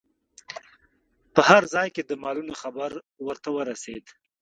[1.33, 2.91] په هر ځای کې د مالونو خبر
[3.27, 4.05] ورته ورسید.